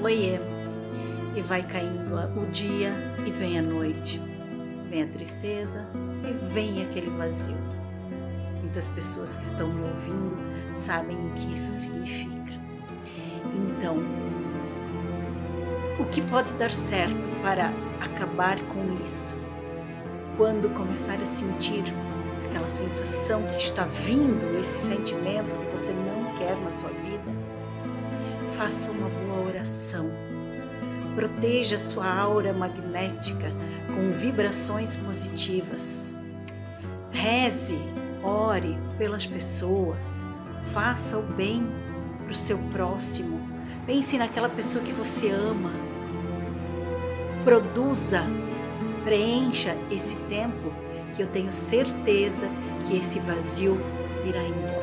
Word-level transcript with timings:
Loie. 0.00 0.40
E 1.34 1.42
vai 1.42 1.62
caindo 1.62 2.14
o 2.40 2.46
dia 2.46 2.92
e 3.26 3.30
vem 3.30 3.58
a 3.58 3.62
noite. 3.62 4.20
Vem 4.88 5.02
a 5.02 5.06
tristeza 5.06 5.86
e 6.24 6.52
vem 6.52 6.82
aquele 6.82 7.10
vazio. 7.10 7.56
Muitas 8.60 8.88
pessoas 8.88 9.36
que 9.36 9.44
estão 9.44 9.68
me 9.72 9.82
ouvindo 9.82 10.36
sabem 10.76 11.16
o 11.16 11.30
que 11.34 11.52
isso 11.52 11.72
significa. 11.74 12.52
Então, 13.54 13.96
o 15.98 16.04
que 16.06 16.24
pode 16.26 16.52
dar 16.54 16.70
certo 16.70 17.28
para 17.42 17.72
acabar 18.00 18.58
com 18.60 19.02
isso? 19.02 19.34
Quando 20.36 20.72
começar 20.74 21.20
a 21.20 21.26
sentir 21.26 21.84
aquela 22.46 22.68
sensação 22.68 23.42
que 23.42 23.58
está 23.58 23.84
vindo, 23.84 24.58
esse 24.58 24.86
sentimento 24.86 25.56
que 25.56 25.72
você 25.72 25.92
não 25.92 26.36
quer 26.36 26.56
na 26.56 26.70
sua 26.70 26.90
vida, 26.90 27.57
faça 28.58 28.90
uma 28.90 29.08
boa 29.08 29.46
oração. 29.46 30.10
Proteja 31.14 31.78
sua 31.78 32.12
aura 32.12 32.52
magnética 32.52 33.52
com 33.86 34.10
vibrações 34.10 34.96
positivas. 34.96 36.12
Reze, 37.12 37.78
ore 38.20 38.76
pelas 38.98 39.24
pessoas, 39.24 40.24
faça 40.72 41.16
o 41.16 41.22
bem 41.22 41.64
para 42.24 42.32
o 42.32 42.34
seu 42.34 42.58
próximo. 42.72 43.40
Pense 43.86 44.18
naquela 44.18 44.48
pessoa 44.48 44.84
que 44.84 44.92
você 44.92 45.30
ama. 45.30 45.70
Produza, 47.44 48.24
preencha 49.04 49.76
esse 49.88 50.16
tempo 50.28 50.72
que 51.14 51.22
eu 51.22 51.28
tenho 51.28 51.52
certeza 51.52 52.48
que 52.84 52.96
esse 52.96 53.20
vazio 53.20 53.78
irá 54.26 54.42
embora. 54.42 54.77